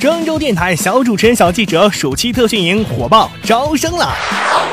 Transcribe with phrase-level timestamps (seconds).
[0.00, 4.16] 郑州电台小主持人、小记者暑期特训营火爆招生了！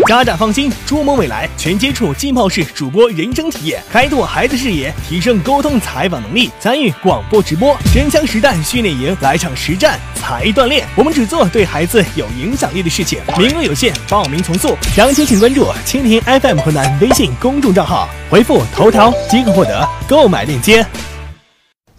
[0.08, 10.88] 家长放心，筑梦未来，全接触浸泡式主播人生体验，开拓孩子视野，提升沟通采访能力，参与广播直播，真枪实弹训练营，来场实战才锻炼。
[10.96, 14.78] 我们只做对孩子有影响力的事情，名额有限，报名从速。
[14.96, 20.86] 详情请关注蜻蜓 FM 河南微信公众账号，回复头条即可获得购买链接。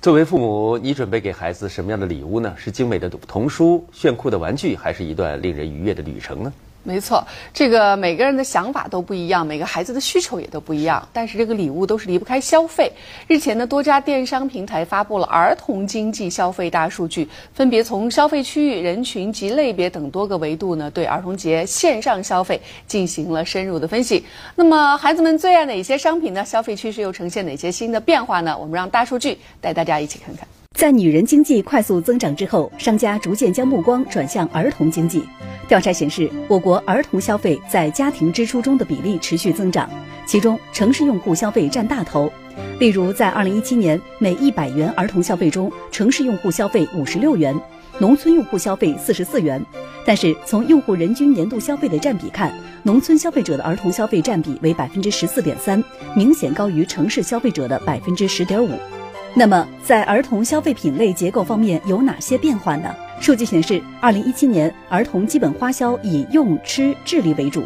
[0.00, 2.54] 作为父母，你准备给孩子什么样的礼物呢？
[2.56, 6.52] 是精美的童书、炫酷的玩具，还是一段令人愉悦的旅程呢？
[6.88, 11.06] 没错，这个每个人的想法都不一样，每个孩子的需求也都不一样。
[11.12, 12.90] 但是这个礼物都是离不开消费。
[13.26, 24.24] 日前呢，多家电商平台发布了儿童经济消费大数据，分别从消费区域、人群及类别等多个维度呢，对儿童节线上消费进行了深入的分析。
[24.56, 26.42] 那么，孩子们最爱哪些商品呢？
[26.42, 28.56] 消费趋势又呈现哪些新的变化呢？
[28.58, 30.48] 我们让大数据带大家一起看看。
[30.78, 35.24] 在女人经济快速增长之后，商家逐渐将目光转向儿童经济。
[35.66, 39.90] 调查显示，我国儿童消费在家庭支出中的比例持续增长，
[40.24, 42.32] 其中城市用户消费占大头。
[42.78, 47.60] 例如，在2017年，每100元儿童消费中，城市用户消费56元，
[47.98, 49.60] 农村用户消费44元。
[50.06, 52.54] 但是，从用户人均年度消费的占比看，
[52.84, 55.82] 农村消费者的儿童消费占比为14.3%，
[56.14, 58.97] 明显高于城市消费者的10.5%。
[59.34, 62.92] 那么，在儿童消费品类结构方面有哪些变化呢？
[63.20, 67.62] 数据显示，二零一七年儿童基本花销以用、吃、智力为主，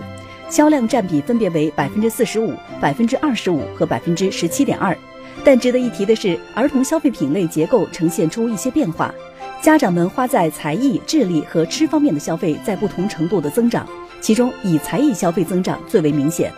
[0.50, 4.96] 销量占比分别为百分之四十五、百分之二十五和百分之十七点二。
[5.44, 9.14] 但值得一提的是，儿童消费品类结构呈现出一些变化，
[9.62, 13.86] 家长们花在才艺、智力和吃方面的消费在不同程度的增长，
[14.20, 16.52] 其中以才艺消费增长最为明显。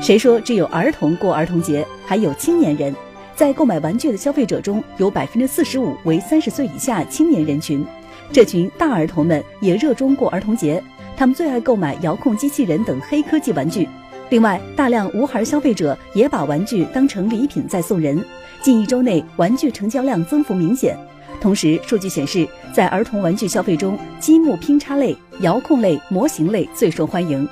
[0.00, 1.86] 谁说只有儿童过儿童节？
[2.06, 2.94] 还有青年人。
[3.40, 7.82] 在购买玩具的消费者中，有百分之四十五为三十岁以下青年人群。
[8.30, 10.84] 这群大儿童们也热衷过儿童节，
[11.16, 13.88] 他们最爱购买遥控机器人等黑科技玩具。
[14.28, 18.22] 另外，大量无孩消费者也把玩具当成礼品在送人。
[18.60, 20.94] 近一周内，玩具成交量增幅明显。
[21.40, 27.48] 同时，数据显示，在儿童玩具消费中，积木拼插类、遥控类、模型类最受欢迎。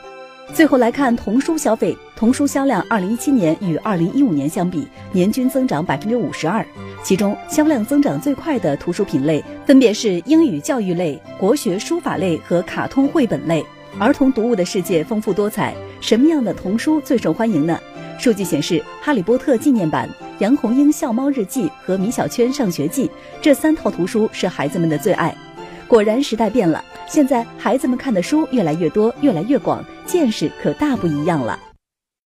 [0.55, 6.67] 最后来看童书消费，童书销量二零一七年与二零一五年相比，年均增长百分之五十二。
[7.05, 13.65] 其中销量增长最快的图书品类分别是英语教育类、国学书法类和卡通绘本类。
[13.99, 17.79] 儿童读物的世界丰富多彩，什么样的童书最受欢迎呢？
[18.19, 20.09] 数据显示，《哈利波特纪念版》、
[20.39, 23.07] 《杨红樱笑猫日记》和《米小圈上学记》
[23.41, 25.35] 这三套图书是孩子们的最爱。
[25.89, 26.85] 果然，时代变了。
[27.09, 31.59] 现在孩子们看的书越来越多，越来越广，见识可大不一样了。